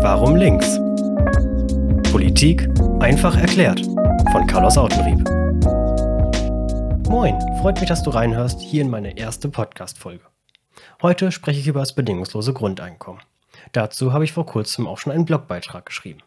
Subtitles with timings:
[0.00, 0.78] Warum links?
[2.12, 2.68] Politik
[3.00, 3.84] einfach erklärt
[4.30, 5.28] von Carlos Autenrieb.
[7.08, 10.22] Moin, freut mich, dass du reinhörst hier in meine erste Podcast-Folge.
[11.02, 13.22] Heute spreche ich über das bedingungslose Grundeinkommen.
[13.72, 16.20] Dazu habe ich vor kurzem auch schon einen Blogbeitrag geschrieben.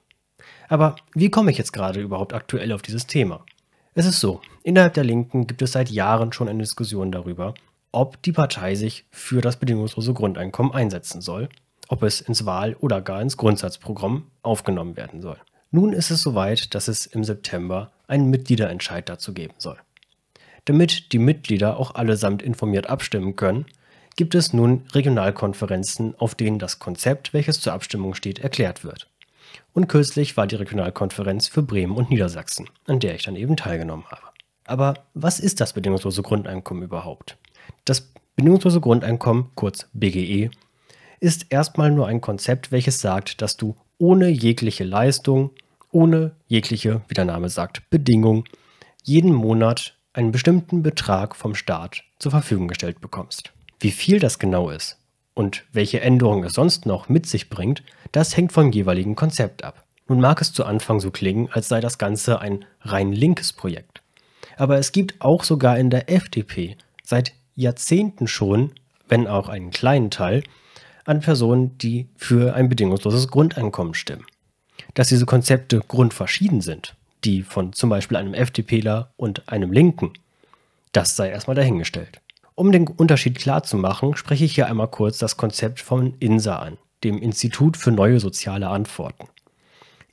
[0.67, 3.45] Aber wie komme ich jetzt gerade überhaupt aktuell auf dieses Thema?
[3.93, 7.53] Es ist so, innerhalb der Linken gibt es seit Jahren schon eine Diskussion darüber,
[7.93, 11.47] ob die Partei sich für das bedingungslose Grundeinkommen einsetzen soll,
[11.91, 15.37] ob es ins Wahl- oder gar ins Grundsatzprogramm aufgenommen werden soll.
[15.71, 19.77] Nun ist es soweit, dass es im September einen Mitgliederentscheid dazu geben soll.
[20.65, 23.65] Damit die Mitglieder auch allesamt informiert abstimmen können,
[24.15, 29.09] gibt es nun Regionalkonferenzen, auf denen das Konzept, welches zur Abstimmung steht, erklärt wird.
[29.73, 34.05] Und kürzlich war die Regionalkonferenz für Bremen und Niedersachsen, an der ich dann eben teilgenommen
[34.09, 34.23] habe.
[34.65, 37.37] Aber was ist das bedingungslose Grundeinkommen überhaupt?
[37.83, 40.51] Das bedingungslose Grundeinkommen, kurz BGE,
[41.21, 45.51] ist erstmal nur ein Konzept, welches sagt, dass du ohne jegliche Leistung,
[45.91, 48.43] ohne jegliche, wie der Name sagt, Bedingung,
[49.03, 53.53] jeden Monat einen bestimmten Betrag vom Staat zur Verfügung gestellt bekommst.
[53.79, 54.97] Wie viel das genau ist
[55.35, 59.85] und welche Änderungen es sonst noch mit sich bringt, das hängt vom jeweiligen Konzept ab.
[60.07, 64.01] Nun mag es zu Anfang so klingen, als sei das Ganze ein rein linkes Projekt.
[64.57, 68.73] Aber es gibt auch sogar in der FDP seit Jahrzehnten schon,
[69.07, 70.43] wenn auch einen kleinen Teil,
[71.05, 74.25] an Personen, die für ein bedingungsloses Grundeinkommen stimmen.
[74.93, 80.13] Dass diese Konzepte grundverschieden sind, die von zum Beispiel einem FDPler und einem Linken,
[80.91, 82.21] das sei erstmal dahingestellt.
[82.55, 86.59] Um den Unterschied klar zu machen, spreche ich hier einmal kurz das Konzept von INSA
[86.59, 89.27] an, dem Institut für neue soziale Antworten.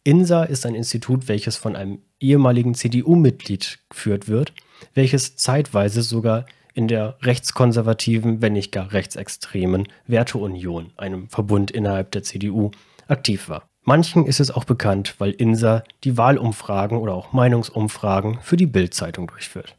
[0.05, 4.53] INSA ist ein Institut, welches von einem ehemaligen CDU-Mitglied geführt wird,
[4.95, 6.47] welches zeitweise sogar
[6.79, 12.71] in der rechtskonservativen, wenn nicht gar rechtsextremen Werteunion, einem Verbund innerhalb der CDU,
[13.09, 13.65] aktiv war.
[13.83, 19.27] Manchen ist es auch bekannt, weil INSA die Wahlumfragen oder auch Meinungsumfragen für die Bild-Zeitung
[19.27, 19.75] durchführt.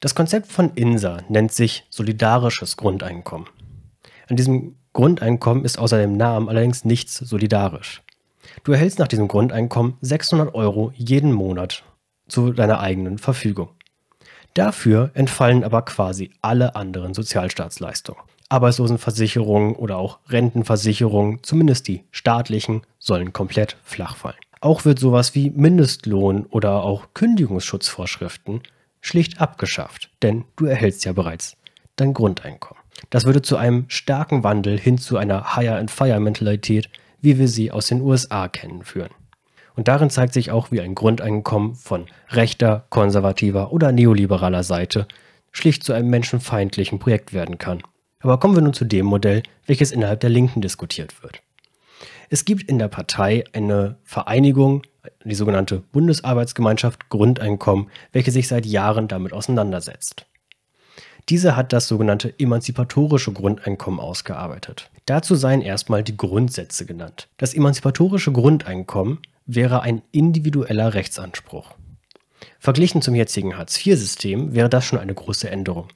[0.00, 3.46] Das Konzept von INSA nennt sich solidarisches Grundeinkommen.
[4.28, 8.02] An diesem Grundeinkommen ist außer dem Namen allerdings nichts solidarisch.
[8.64, 11.84] Du erhältst nach diesem Grundeinkommen 600 Euro jeden Monat
[12.26, 13.68] zu deiner eigenen Verfügung.
[14.54, 18.22] Dafür entfallen aber quasi alle anderen Sozialstaatsleistungen.
[18.48, 24.36] Arbeitslosenversicherungen oder auch Rentenversicherungen, zumindest die staatlichen, sollen komplett flach fallen.
[24.60, 28.62] Auch wird sowas wie Mindestlohn oder auch Kündigungsschutzvorschriften
[29.00, 31.56] schlicht abgeschafft, denn du erhältst ja bereits
[31.96, 32.82] dein Grundeinkommen.
[33.10, 36.88] Das würde zu einem starken Wandel hin zu einer Hire-and-Fire-Mentalität,
[37.20, 39.10] wie wir sie aus den USA kennen, führen.
[39.76, 45.06] Und darin zeigt sich auch, wie ein Grundeinkommen von rechter, konservativer oder neoliberaler Seite
[45.50, 47.82] schlicht zu einem menschenfeindlichen Projekt werden kann.
[48.20, 51.42] Aber kommen wir nun zu dem Modell, welches innerhalb der Linken diskutiert wird.
[52.30, 54.82] Es gibt in der Partei eine Vereinigung,
[55.24, 60.26] die sogenannte Bundesarbeitsgemeinschaft Grundeinkommen, welche sich seit Jahren damit auseinandersetzt.
[61.28, 64.90] Diese hat das sogenannte emanzipatorische Grundeinkommen ausgearbeitet.
[65.06, 67.28] Dazu seien erstmal die Grundsätze genannt.
[67.38, 71.74] Das emanzipatorische Grundeinkommen wäre ein individueller Rechtsanspruch.
[72.58, 75.88] Verglichen zum jetzigen Hartz-IV-System wäre das schon eine große Änderung.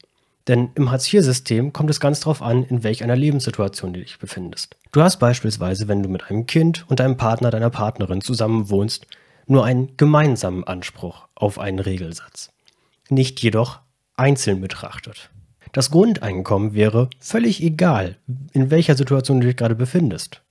[0.49, 4.77] Denn im Hartz-IV-System kommt es ganz darauf an, in welch einer Lebenssituation du dich befindest.
[4.93, 9.07] Du hast beispielsweise, wenn du mit einem Kind und einem Partner deiner Partnerin zusammen wohnst,
[9.47, 12.51] nur einen gemeinsamen Anspruch auf einen Regelsatz.
[13.11, 13.81] Nicht jedoch
[14.19, 15.31] einzeln betrachtet.
[15.73, 18.17] Das Grundeinkommen wäre völlig egal,
[18.53, 20.43] in welcher Situation du dich gerade befindest.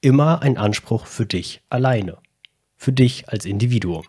[0.00, 2.18] Immer ein Anspruch für dich alleine
[2.78, 4.04] für dich als Individuum.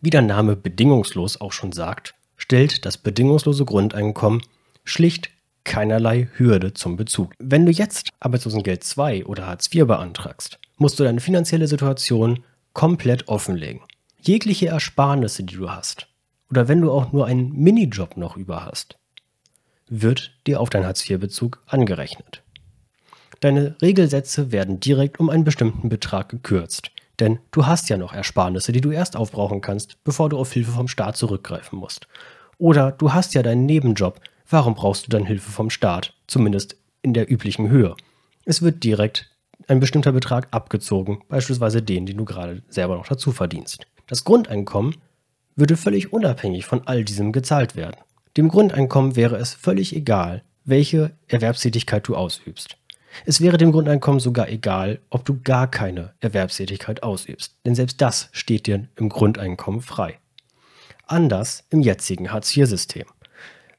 [0.00, 4.42] Wie der Name bedingungslos auch schon sagt, stellt das bedingungslose Grundeinkommen
[4.84, 5.30] schlicht
[5.64, 7.32] keinerlei Hürde zum Bezug.
[7.38, 13.28] Wenn du jetzt Arbeitslosengeld 2 oder Hartz IV beantragst, musst du deine finanzielle Situation komplett
[13.28, 13.80] offenlegen.
[14.20, 16.08] Jegliche Ersparnisse, die du hast,
[16.50, 18.96] oder wenn du auch nur einen Minijob noch über hast,
[19.88, 22.42] wird dir auf deinen Hartz-IV-Bezug angerechnet.
[23.40, 26.90] Deine Regelsätze werden direkt um einen bestimmten Betrag gekürzt.
[27.20, 30.70] Denn du hast ja noch Ersparnisse, die du erst aufbrauchen kannst, bevor du auf Hilfe
[30.70, 32.06] vom Staat zurückgreifen musst.
[32.58, 36.14] Oder du hast ja deinen Nebenjob, warum brauchst du dann Hilfe vom Staat?
[36.26, 37.96] Zumindest in der üblichen Höhe.
[38.44, 39.30] Es wird direkt
[39.66, 43.86] ein bestimmter Betrag abgezogen, beispielsweise den, den du gerade selber noch dazu verdienst.
[44.06, 44.96] Das Grundeinkommen
[45.58, 47.96] würde völlig unabhängig von all diesem gezahlt werden.
[48.36, 52.76] Dem Grundeinkommen wäre es völlig egal, welche Erwerbstätigkeit du ausübst.
[53.24, 58.28] Es wäre dem Grundeinkommen sogar egal, ob du gar keine Erwerbstätigkeit ausübst, denn selbst das
[58.32, 60.18] steht dir im Grundeinkommen frei.
[61.06, 63.06] Anders im jetzigen Hartz-IV-System.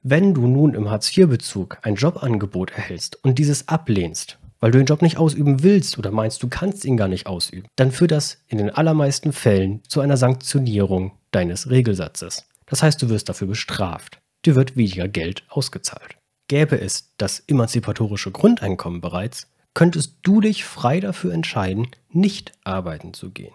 [0.02, 5.02] Wenn du nun im Hartz-IV-Bezug ein Jobangebot erhältst und dieses ablehnst, weil du den Job
[5.02, 8.58] nicht ausüben willst oder meinst, du kannst ihn gar nicht ausüben, dann führt das in
[8.58, 12.46] den allermeisten Fällen zu einer Sanktionierung deines Regelsatzes.
[12.66, 14.20] Das heißt, du wirst dafür bestraft.
[14.46, 16.16] Dir wird weniger Geld ausgezahlt.
[16.48, 23.30] Gäbe es das emanzipatorische Grundeinkommen bereits, könntest du dich frei dafür entscheiden, nicht arbeiten zu
[23.30, 23.54] gehen.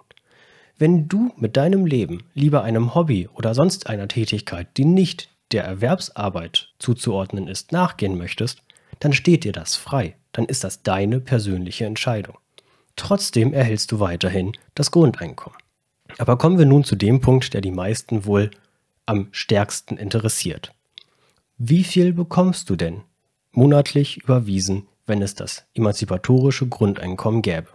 [0.77, 5.65] Wenn du mit deinem Leben lieber einem Hobby oder sonst einer Tätigkeit, die nicht der
[5.65, 8.63] Erwerbsarbeit zuzuordnen ist, nachgehen möchtest,
[9.01, 12.39] dann steht dir das frei, dann ist das deine persönliche Entscheidung.
[12.97, 15.59] Trotzdem erhältst du weiterhin das Grundeinkommen.
[16.19, 18.51] Aber kommen wir nun zu dem Punkt, der die meisten wohl
[19.07, 20.73] am stärksten interessiert.
[21.59, 23.03] Wie viel bekommst du denn
[23.53, 27.69] monatlich überwiesen, wenn es das emanzipatorische Grundeinkommen gäbe?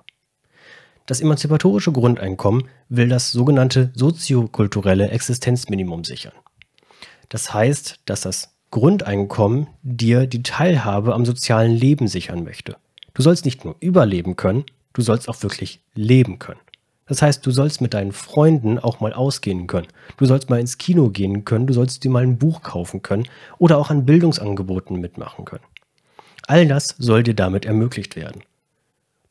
[1.06, 6.34] Das emanzipatorische Grundeinkommen will das sogenannte soziokulturelle Existenzminimum sichern.
[7.30, 12.78] Das heißt, dass das Grundeinkommen dir die Teilhabe am sozialen Leben sichern möchte.
[13.16, 16.60] Du sollst nicht nur überleben können, du sollst auch wirklich leben können.
[17.10, 19.88] Das heißt, du sollst mit deinen Freunden auch mal ausgehen können.
[20.18, 23.28] Du sollst mal ins Kino gehen können, du sollst dir mal ein Buch kaufen können
[23.58, 25.64] oder auch an Bildungsangeboten mitmachen können.
[26.46, 28.44] All das soll dir damit ermöglicht werden.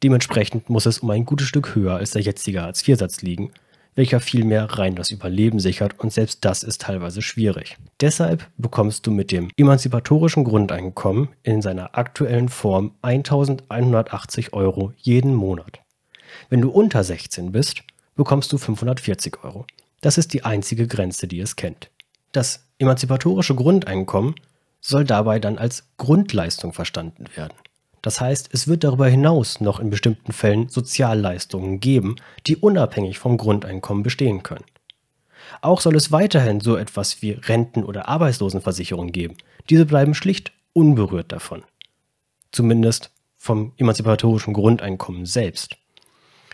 [0.03, 3.53] Dementsprechend muss es um ein gutes Stück höher als der jetzige Hartz-IV-Satz liegen,
[3.95, 7.79] welcher vielmehr rein das Überleben sichert und selbst das ist teilweise schwierig.
[8.01, 15.81] Deshalb bekommst du mit dem emanzipatorischen Grundeinkommen in seiner aktuellen Form 1180 Euro jeden Monat.
[16.49, 17.83] Wenn du unter 16 bist,
[18.17, 19.67] bekommst du 540 Euro.
[20.01, 21.91] Das ist die einzige Grenze, die es kennt.
[22.33, 24.35] Das emanzipatorische Grundeinkommen
[24.81, 27.55] soll dabei dann als Grundleistung verstanden werden.
[28.03, 32.17] Das heißt, es wird darüber hinaus noch in bestimmten Fällen Sozialleistungen geben,
[32.47, 34.65] die unabhängig vom Grundeinkommen bestehen können.
[35.63, 39.37] Auch soll es weiterhin so etwas wie Renten- oder Arbeitslosenversicherung geben.
[39.69, 41.65] Diese bleiben schlicht unberührt davon.
[42.53, 45.77] Zumindest vom emanzipatorischen Grundeinkommen selbst.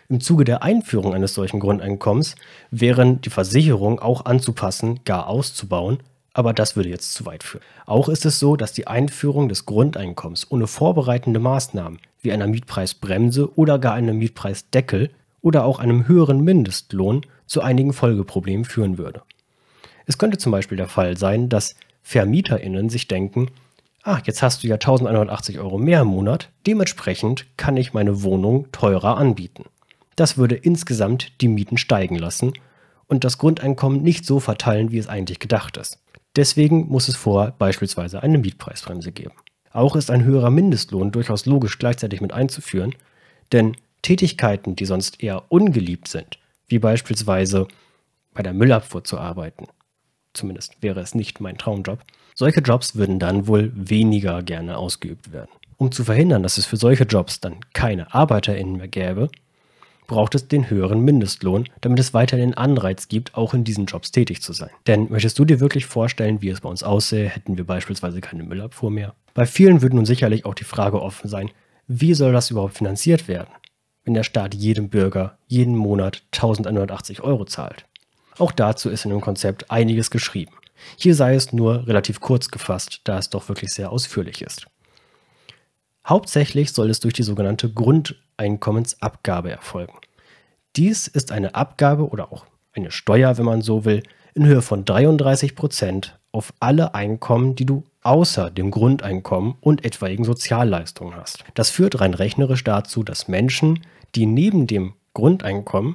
[0.08, 2.36] Im Zuge der Einführung eines solchen Grundeinkommens
[2.70, 5.98] wären die Versicherungen auch anzupassen, gar auszubauen,
[6.34, 7.64] aber das würde jetzt zu weit führen.
[7.86, 13.56] Auch ist es so, dass die Einführung des Grundeinkommens ohne vorbereitende Maßnahmen wie einer Mietpreisbremse
[13.56, 15.10] oder gar einem Mietpreisdeckel
[15.40, 19.22] oder auch einem höheren Mindestlohn zu einigen Folgeproblemen führen würde.
[20.06, 23.48] Es könnte zum Beispiel der Fall sein, dass VermieterInnen sich denken,
[24.02, 28.70] ah, jetzt hast du ja 1180 Euro mehr im Monat, dementsprechend kann ich meine Wohnung
[28.72, 29.64] teurer anbieten.
[30.16, 32.52] Das würde insgesamt die Mieten steigen lassen
[33.06, 35.98] und das Grundeinkommen nicht so verteilen, wie es eigentlich gedacht ist.
[36.36, 39.34] Deswegen muss es vorher beispielsweise eine Mietpreisbremse geben.
[39.70, 42.94] Auch ist ein höherer Mindestlohn durchaus logisch gleichzeitig mit einzuführen,
[43.52, 46.38] denn Tätigkeiten, die sonst eher ungeliebt sind,
[46.68, 47.66] wie beispielsweise
[48.32, 49.66] bei der Müllabfuhr zu arbeiten,
[50.32, 52.00] zumindest wäre es nicht mein Traumjob,
[52.34, 55.50] solche Jobs würden dann wohl weniger gerne ausgeübt werden.
[55.76, 59.28] Um zu verhindern, dass es für solche Jobs dann keine ArbeiterInnen mehr gäbe,
[60.06, 64.10] braucht es den höheren Mindestlohn, damit es weiterhin den Anreiz gibt, auch in diesen Jobs
[64.10, 64.70] tätig zu sein.
[64.86, 68.44] Denn möchtest du dir wirklich vorstellen, wie es bei uns aussähe, hätten wir beispielsweise keine
[68.44, 69.14] Müllabfuhr mehr?
[69.34, 71.50] Bei vielen würde nun sicherlich auch die Frage offen sein,
[71.86, 73.52] wie soll das überhaupt finanziert werden,
[74.04, 77.84] wenn der Staat jedem Bürger jeden Monat 1180 Euro zahlt?
[78.38, 80.54] Auch dazu ist in dem Konzept einiges geschrieben.
[80.96, 84.66] Hier sei es nur relativ kurz gefasst, da es doch wirklich sehr ausführlich ist.
[86.06, 89.94] Hauptsächlich soll es durch die sogenannte Grundeinkommensabgabe erfolgen.
[90.76, 94.02] Dies ist eine Abgabe oder auch eine Steuer, wenn man so will,
[94.34, 100.24] in Höhe von 33 Prozent auf alle Einkommen, die du außer dem Grundeinkommen und etwaigen
[100.24, 101.44] Sozialleistungen hast.
[101.54, 103.80] Das führt rein rechnerisch dazu, dass Menschen,
[104.14, 105.94] die neben dem Grundeinkommen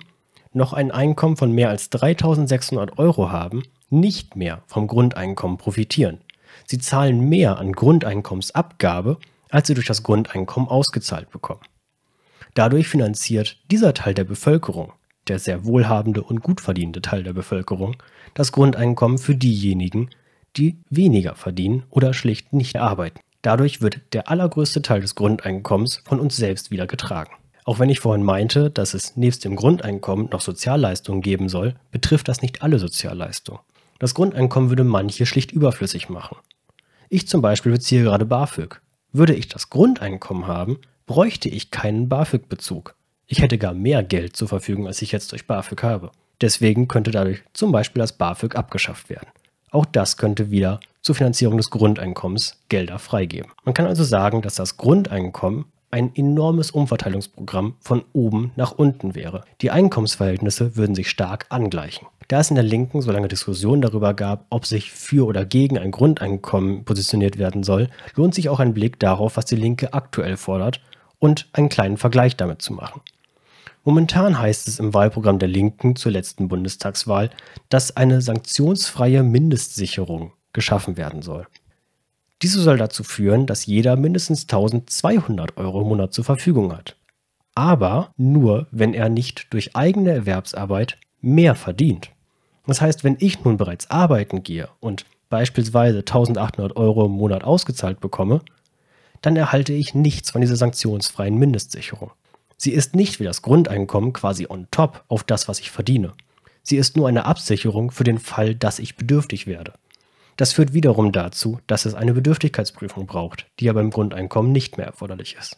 [0.53, 6.19] noch ein Einkommen von mehr als 3600 Euro haben, nicht mehr vom Grundeinkommen profitieren.
[6.65, 9.17] Sie zahlen mehr an Grundeinkommensabgabe
[9.49, 11.61] als sie durch das Grundeinkommen ausgezahlt bekommen.
[12.53, 14.93] Dadurch finanziert dieser Teil der Bevölkerung,
[15.27, 17.97] der sehr wohlhabende und gut verdienende Teil der Bevölkerung,
[18.33, 20.09] das Grundeinkommen für diejenigen,
[20.57, 23.19] die weniger verdienen oder schlicht nicht arbeiten.
[23.41, 27.31] Dadurch wird der allergrößte Teil des Grundeinkommens von uns selbst wieder getragen.
[27.63, 32.27] Auch wenn ich vorhin meinte, dass es nebst dem Grundeinkommen noch Sozialleistungen geben soll, betrifft
[32.27, 33.61] das nicht alle Sozialleistungen.
[33.99, 36.37] Das Grundeinkommen würde manche schlicht überflüssig machen.
[37.09, 38.81] Ich zum Beispiel beziehe gerade BAföG.
[39.11, 42.95] Würde ich das Grundeinkommen haben, bräuchte ich keinen BAföG-Bezug.
[43.25, 46.11] Ich hätte gar mehr Geld zur Verfügung, als ich jetzt durch BAföG habe.
[46.41, 49.27] Deswegen könnte dadurch zum Beispiel das BAföG abgeschafft werden.
[49.71, 53.51] Auch das könnte wieder zur Finanzierung des Grundeinkommens Gelder freigeben.
[53.65, 59.43] Man kann also sagen, dass das Grundeinkommen ein enormes Umverteilungsprogramm von oben nach unten wäre.
[59.61, 62.07] Die Einkommensverhältnisse würden sich stark angleichen.
[62.29, 65.79] Da es in der Linken so lange Diskussionen darüber gab, ob sich für oder gegen
[65.79, 70.37] ein Grundeinkommen positioniert werden soll, lohnt sich auch ein Blick darauf, was die Linke aktuell
[70.37, 70.79] fordert
[71.17, 73.01] und einen kleinen Vergleich damit zu machen.
[73.83, 77.31] Momentan heißt es im Wahlprogramm der Linken zur letzten Bundestagswahl,
[77.69, 81.47] dass eine sanktionsfreie Mindestsicherung geschaffen werden soll.
[82.43, 86.95] Diese soll dazu führen, dass jeder mindestens 1200 Euro im Monat zur Verfügung hat.
[87.55, 92.11] Aber nur, wenn er nicht durch eigene Erwerbsarbeit mehr verdient.
[92.69, 97.99] Das heißt, wenn ich nun bereits arbeiten gehe und beispielsweise 1800 Euro im Monat ausgezahlt
[97.99, 98.41] bekomme,
[99.21, 102.11] dann erhalte ich nichts von dieser sanktionsfreien Mindestsicherung.
[102.57, 106.13] Sie ist nicht wie das Grundeinkommen quasi on top auf das, was ich verdiene.
[106.61, 109.73] Sie ist nur eine Absicherung für den Fall, dass ich bedürftig werde.
[110.37, 114.85] Das führt wiederum dazu, dass es eine Bedürftigkeitsprüfung braucht, die ja beim Grundeinkommen nicht mehr
[114.85, 115.57] erforderlich ist.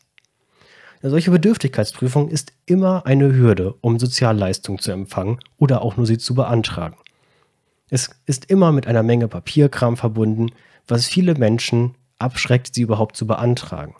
[1.01, 6.19] Eine solche Bedürftigkeitsprüfung ist immer eine Hürde, um Sozialleistungen zu empfangen oder auch nur sie
[6.19, 6.97] zu beantragen.
[7.89, 10.51] Es ist immer mit einer Menge Papierkram verbunden,
[10.87, 13.95] was viele Menschen abschreckt, sie überhaupt zu beantragen.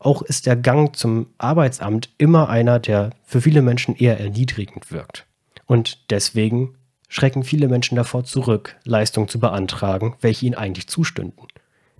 [0.00, 5.26] Auch ist der Gang zum Arbeitsamt immer einer, der für viele Menschen eher erniedrigend wirkt.
[5.66, 6.76] Und deswegen
[7.08, 11.46] schrecken viele Menschen davor zurück, Leistungen zu beantragen, welche ihnen eigentlich zustünden.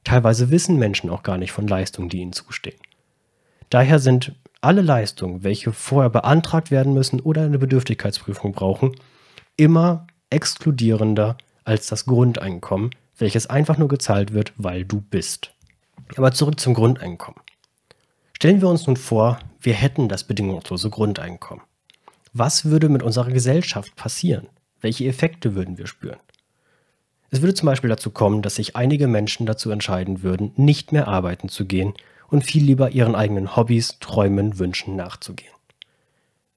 [0.04, 2.78] Teilweise wissen Menschen auch gar nicht von Leistungen, die ihnen zustehen.
[3.70, 8.96] Daher sind alle Leistungen, welche vorher beantragt werden müssen oder eine Bedürftigkeitsprüfung brauchen,
[9.56, 15.52] immer exkludierender als das Grundeinkommen, welches einfach nur gezahlt wird, weil du bist.
[16.16, 17.40] Aber zurück zum Grundeinkommen.
[18.32, 21.64] Stellen wir uns nun vor, wir hätten das bedingungslose Grundeinkommen.
[22.32, 24.48] Was würde mit unserer Gesellschaft passieren?
[24.80, 26.18] Welche Effekte würden wir spüren?
[27.30, 31.08] Es würde zum Beispiel dazu kommen, dass sich einige Menschen dazu entscheiden würden, nicht mehr
[31.08, 31.94] arbeiten zu gehen
[32.28, 35.52] und viel lieber ihren eigenen Hobbys, Träumen, Wünschen nachzugehen.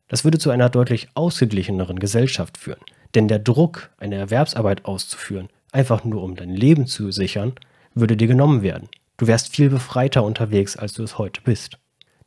[0.07, 2.81] Das würde zu einer deutlich ausgeglicheneren Gesellschaft führen,
[3.15, 7.53] denn der Druck, eine Erwerbsarbeit auszuführen, einfach nur um dein Leben zu sichern,
[7.93, 8.89] würde dir genommen werden.
[9.17, 11.77] Du wärst viel befreiter unterwegs, als du es heute bist.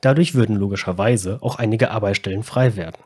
[0.00, 2.98] Dadurch würden logischerweise auch einige Arbeitsstellen frei werden.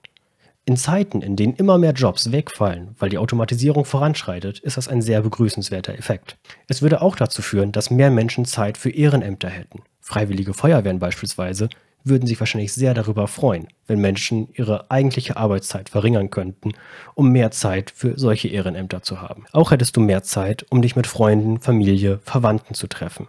[0.65, 5.01] In Zeiten, in denen immer mehr Jobs wegfallen, weil die Automatisierung voranschreitet, ist das ein
[5.01, 6.37] sehr begrüßenswerter Effekt.
[6.67, 9.81] Es würde auch dazu führen, dass mehr Menschen Zeit für Ehrenämter hätten.
[10.09, 11.69] Freiwillige Feuerwehren beispielsweise
[12.03, 16.73] würden sich wahrscheinlich sehr darüber freuen, wenn Menschen ihre eigentliche Arbeitszeit verringern könnten,
[17.15, 19.45] um mehr Zeit für solche Ehrenämter zu haben.
[19.53, 23.27] Auch hättest du mehr Zeit, um dich mit Freunden, Familie, Verwandten zu treffen.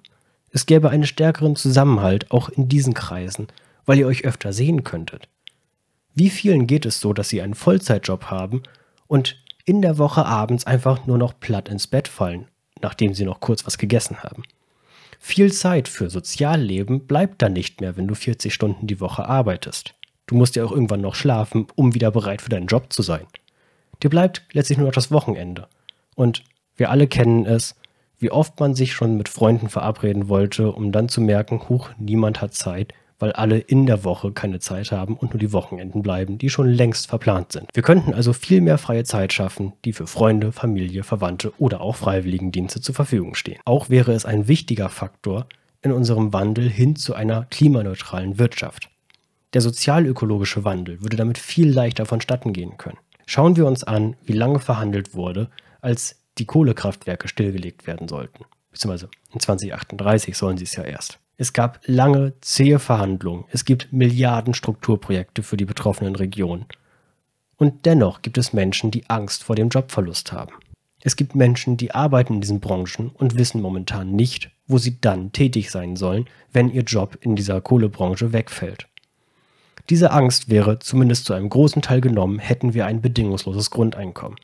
[0.52, 3.48] Es gäbe einen stärkeren Zusammenhalt auch in diesen Kreisen,
[3.86, 5.28] weil ihr euch öfter sehen könntet.
[6.16, 8.64] Wie vielen geht es so, dass sie einen Vollzeitjob haben
[9.08, 12.48] und in der Woche abends einfach nur noch platt ins Bett fallen,
[12.82, 14.44] nachdem sie noch kurz was gegessen haben?
[15.22, 19.94] Viel Zeit für Sozialleben bleibt dann nicht mehr, wenn du 40 Stunden die Woche arbeitest.
[20.26, 23.28] Du musst ja auch irgendwann noch schlafen, um wieder bereit für deinen Job zu sein.
[24.02, 25.68] Dir bleibt letztlich nur noch das Wochenende.
[26.16, 26.44] Und
[26.78, 27.76] wir alle kennen es,
[28.18, 32.42] wie oft man sich schon mit Freunden verabreden wollte, um dann zu merken, huch, niemand
[32.42, 36.38] hat Zeit, weil alle in der Woche keine Zeit haben und nur die Wochenenden bleiben,
[36.38, 37.68] die schon längst verplant sind.
[37.74, 41.96] Wir könnten also viel mehr freie Zeit schaffen, die für Freunde, Familie, Verwandte oder auch
[41.96, 43.60] Freiwilligendienste zur Verfügung stehen.
[43.66, 45.48] Auch wäre es ein wichtiger Faktor
[45.82, 48.90] in unserem Wandel hin zu einer klimaneutralen Wirtschaft.
[49.54, 52.98] Der sozialökologische Wandel würde damit viel leichter vonstatten gehen können.
[53.26, 55.50] Schauen wir uns an, wie lange verhandelt wurde,
[55.82, 58.46] als die Kohlekraftwerke stillgelegt werden sollten.
[58.72, 61.19] Beziehungsweise in 2038 sollen sie es ja erst.
[61.40, 63.46] Es gab lange, zähe Verhandlungen.
[63.50, 66.66] Es gibt Milliarden Strukturprojekte für die betroffenen Regionen.
[67.56, 70.54] Und dennoch gibt es Menschen, die Angst vor dem Jobverlust haben.
[71.02, 75.32] Es gibt Menschen, die arbeiten in diesen Branchen und wissen momentan nicht, wo sie dann
[75.32, 78.88] tätig sein sollen, wenn ihr Job in dieser Kohlebranche wegfällt.
[79.90, 84.36] Diese Angst wäre zumindest zu einem großen Teil genommen, hätten wir ein bedingungsloses Grundeinkommen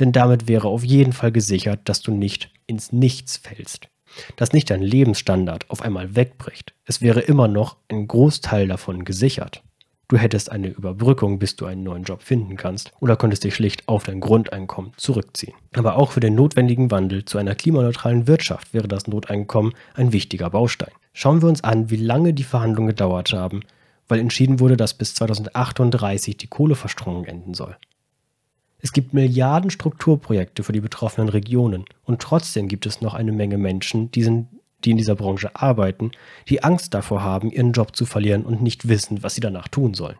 [0.00, 3.88] denn damit wäre auf jeden Fall gesichert, dass du nicht ins Nichts fällst.
[4.36, 6.74] Dass nicht dein Lebensstandard auf einmal wegbricht.
[6.84, 9.62] Es wäre immer noch ein Großteil davon gesichert.
[10.10, 13.86] Du hättest eine Überbrückung, bis du einen neuen Job finden kannst, oder könntest dich schlicht
[13.86, 15.54] auf dein Grundeinkommen zurückziehen.
[15.72, 20.50] Aber auch für den notwendigen Wandel zu einer klimaneutralen Wirtschaft wäre das Noteinkommen ein wichtiger
[20.50, 20.90] Baustein.
[21.12, 23.60] Schauen wir uns an, wie lange die Verhandlungen gedauert haben,
[24.08, 27.76] weil entschieden wurde, dass bis 2038 die Kohleverstromung enden soll.
[28.82, 33.58] Es gibt Milliarden Strukturprojekte für die betroffenen Regionen und trotzdem gibt es noch eine Menge
[33.58, 34.48] Menschen, die, sind,
[34.84, 36.12] die in dieser Branche arbeiten,
[36.48, 39.94] die Angst davor haben, ihren Job zu verlieren und nicht wissen, was sie danach tun
[39.94, 40.16] sollen.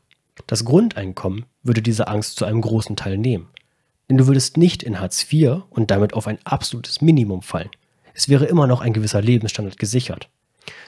[0.47, 3.49] Das Grundeinkommen würde diese Angst zu einem großen Teil nehmen.
[4.09, 7.71] Denn du würdest nicht in Hartz IV und damit auf ein absolutes Minimum fallen.
[8.12, 10.29] Es wäre immer noch ein gewisser Lebensstandard gesichert.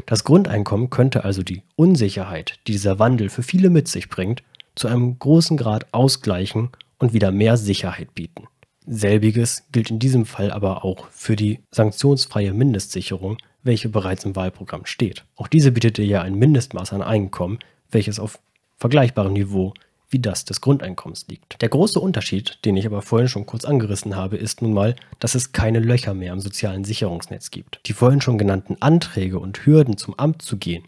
[0.06, 4.42] Das Grundeinkommen könnte also die Unsicherheit, die dieser Wandel für viele mit sich bringt,
[4.74, 6.70] zu einem großen Grad ausgleichen
[7.02, 8.46] und wieder mehr Sicherheit bieten.
[8.86, 14.86] Selbiges gilt in diesem Fall aber auch für die sanktionsfreie Mindestsicherung, welche bereits im Wahlprogramm
[14.86, 15.24] steht.
[15.34, 17.58] Auch diese bietet dir ja ein Mindestmaß an Einkommen,
[17.90, 18.38] welches auf
[18.76, 19.74] vergleichbarem Niveau
[20.10, 21.60] wie das des Grundeinkommens liegt.
[21.60, 25.34] Der große Unterschied, den ich aber vorhin schon kurz angerissen habe, ist nun mal, dass
[25.34, 27.80] es keine Löcher mehr im sozialen Sicherungsnetz gibt.
[27.86, 30.84] Die vorhin schon genannten Anträge und Hürden zum Amt zu gehen,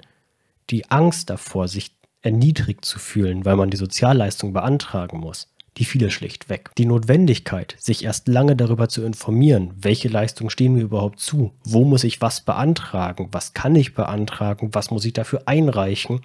[0.71, 1.93] die Angst davor, sich
[2.23, 6.71] erniedrigt zu fühlen, weil man die Sozialleistung beantragen muss, die fiele schlicht weg.
[6.79, 11.85] Die Notwendigkeit, sich erst lange darüber zu informieren, welche Leistungen stehen mir überhaupt zu, wo
[11.85, 16.21] muss ich was beantragen, was kann ich beantragen, was muss ich dafür einreichen,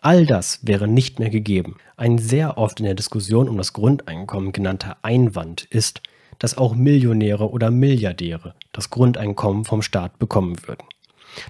[0.00, 1.76] All das wäre nicht mehr gegeben.
[1.96, 6.02] Ein sehr oft in der Diskussion um das Grundeinkommen genannter Einwand ist,
[6.38, 10.84] dass auch Millionäre oder Milliardäre das Grundeinkommen vom Staat bekommen würden.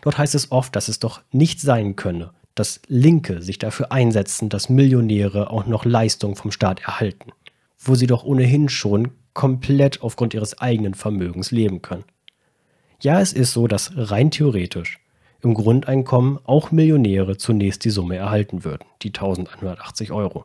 [0.01, 4.49] Dort heißt es oft, dass es doch nicht sein könne, dass Linke sich dafür einsetzen,
[4.49, 7.33] dass Millionäre auch noch Leistungen vom Staat erhalten,
[7.79, 12.05] wo sie doch ohnehin schon komplett aufgrund ihres eigenen Vermögens leben können.
[13.01, 14.99] Ja, es ist so, dass rein theoretisch
[15.41, 20.43] im Grundeinkommen auch Millionäre zunächst die Summe erhalten würden, die 1180 Euro.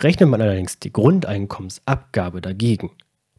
[0.00, 2.92] Rechnet man allerdings die Grundeinkommensabgabe dagegen,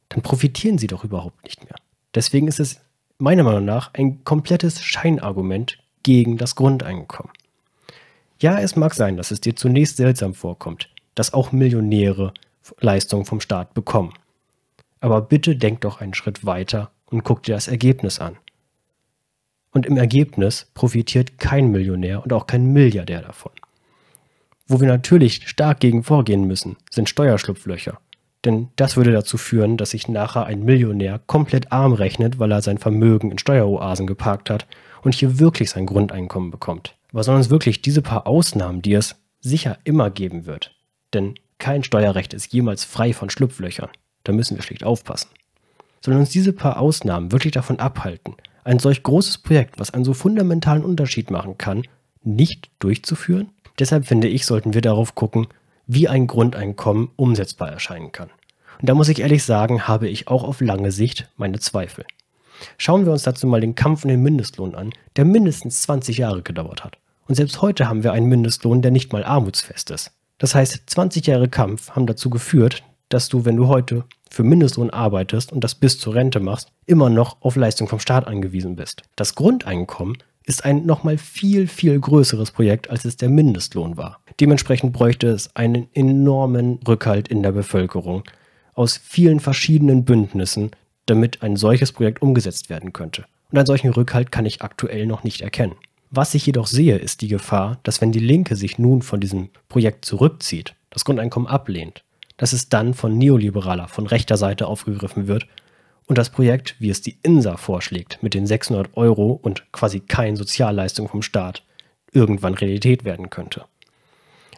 [0.09, 1.75] dann profitieren sie doch überhaupt nicht mehr.
[2.13, 2.81] Deswegen ist es
[3.17, 7.31] meiner Meinung nach ein komplettes Scheinargument gegen das Grundeinkommen.
[8.41, 12.33] Ja, es mag sein, dass es dir zunächst seltsam vorkommt, dass auch Millionäre
[12.79, 14.13] Leistungen vom Staat bekommen.
[15.01, 18.37] Aber bitte denk doch einen Schritt weiter und guck dir das Ergebnis an.
[19.71, 23.51] Und im Ergebnis profitiert kein Millionär und auch kein Milliardär davon.
[24.67, 27.99] Wo wir natürlich stark gegen vorgehen müssen, sind Steuerschlupflöcher.
[28.45, 32.61] Denn das würde dazu führen, dass sich nachher ein Millionär komplett arm rechnet, weil er
[32.61, 34.65] sein Vermögen in Steueroasen geparkt hat
[35.01, 36.95] und hier wirklich sein Grundeinkommen bekommt.
[37.11, 40.75] Aber sollen uns wirklich diese paar Ausnahmen, die es sicher immer geben wird,
[41.13, 43.89] denn kein Steuerrecht ist jemals frei von Schlupflöchern,
[44.23, 45.29] da müssen wir schlicht aufpassen,
[46.03, 50.13] sollen uns diese paar Ausnahmen wirklich davon abhalten, ein solch großes Projekt, was einen so
[50.13, 51.83] fundamentalen Unterschied machen kann,
[52.21, 53.49] nicht durchzuführen?
[53.79, 55.47] Deshalb finde ich, sollten wir darauf gucken,
[55.87, 58.29] wie ein Grundeinkommen umsetzbar erscheinen kann.
[58.79, 62.05] Und da muss ich ehrlich sagen, habe ich auch auf lange Sicht meine Zweifel.
[62.77, 66.41] Schauen wir uns dazu mal den Kampf um den Mindestlohn an, der mindestens 20 Jahre
[66.41, 66.97] gedauert hat.
[67.27, 70.11] Und selbst heute haben wir einen Mindestlohn, der nicht mal armutsfest ist.
[70.39, 74.89] Das heißt, 20 Jahre Kampf haben dazu geführt, dass du, wenn du heute für Mindestlohn
[74.89, 79.03] arbeitest und das bis zur Rente machst, immer noch auf Leistung vom Staat angewiesen bist.
[79.15, 84.19] Das Grundeinkommen ist ein nochmal viel, viel größeres Projekt, als es der Mindestlohn war.
[84.39, 88.23] Dementsprechend bräuchte es einen enormen Rückhalt in der Bevölkerung
[88.73, 90.71] aus vielen verschiedenen Bündnissen,
[91.09, 93.25] damit ein solches Projekt umgesetzt werden könnte.
[93.51, 95.75] Und einen solchen Rückhalt kann ich aktuell noch nicht erkennen.
[96.11, 99.49] Was ich jedoch sehe, ist die Gefahr, dass wenn die Linke sich nun von diesem
[99.67, 102.03] Projekt zurückzieht, das Grundeinkommen ablehnt,
[102.37, 105.47] dass es dann von neoliberaler, von rechter Seite aufgegriffen wird
[106.07, 110.35] und das Projekt, wie es die INSA vorschlägt, mit den 600 Euro und quasi kein
[110.35, 111.63] Sozialleistung vom Staat,
[112.11, 113.65] irgendwann Realität werden könnte.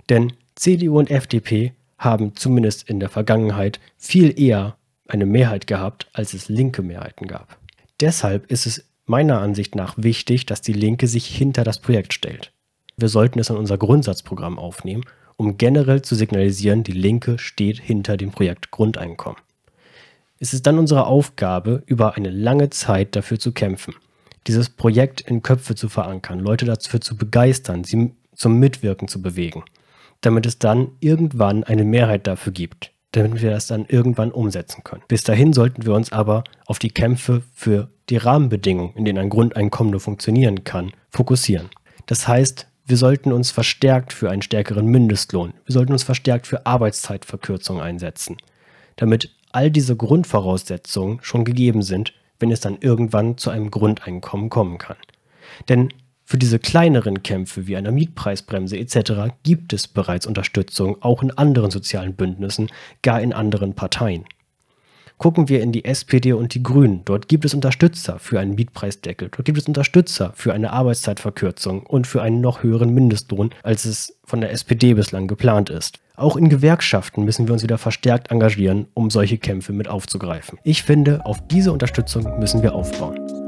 [0.10, 4.78] Denn CDU und FDP haben zumindest in der Vergangenheit viel eher
[5.12, 7.58] eine Mehrheit gehabt, als es linke Mehrheiten gab.
[8.00, 12.52] Deshalb ist es meiner Ansicht nach wichtig, dass die Linke sich hinter das Projekt stellt.
[12.98, 15.04] Wir sollten es in unser Grundsatzprogramm aufnehmen
[15.42, 19.42] um generell zu signalisieren, die Linke steht hinter dem Projekt Grundeinkommen.
[20.38, 23.96] Es ist dann unsere Aufgabe, über eine lange Zeit dafür zu kämpfen,
[24.46, 29.64] dieses Projekt in Köpfe zu verankern, Leute dafür zu begeistern, sie zum Mitwirken zu bewegen,
[30.22, 35.04] damit es dann irgendwann eine Mehrheit dafür gibt, damit wir das dann irgendwann umsetzen können.
[35.08, 39.30] Bis dahin sollten wir uns aber auf die Kämpfe für die Rahmenbedingungen, in denen ein
[39.30, 41.70] Grundeinkommen nur funktionieren kann, fokussieren.
[42.06, 46.66] Das heißt, wir sollten uns verstärkt für einen stärkeren Mindestlohn, wir sollten uns verstärkt für
[46.66, 48.38] Arbeitszeitverkürzung einsetzen,
[48.96, 54.78] damit all diese Grundvoraussetzungen schon gegeben sind, wenn es dann irgendwann zu einem Grundeinkommen kommen
[54.78, 54.98] kann.
[55.70, 55.90] Denn
[56.32, 59.34] für diese kleineren Kämpfe wie einer Mietpreisbremse etc.
[59.44, 62.70] gibt es bereits Unterstützung, auch in anderen sozialen Bündnissen,
[63.02, 64.24] gar in anderen Parteien.
[65.18, 67.02] Gucken wir in die SPD und die Grünen.
[67.04, 69.28] Dort gibt es Unterstützer für einen Mietpreisdeckel.
[69.28, 74.18] Dort gibt es Unterstützer für eine Arbeitszeitverkürzung und für einen noch höheren Mindestlohn, als es
[74.24, 76.00] von der SPD bislang geplant ist.
[76.16, 80.60] Auch in Gewerkschaften müssen wir uns wieder verstärkt engagieren, um solche Kämpfe mit aufzugreifen.
[80.64, 83.41] Ich finde, auf diese Unterstützung müssen wir aufbauen.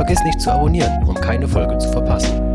[0.00, 2.49] Vergiss nicht zu abonnieren, um keine Folge zu verpassen.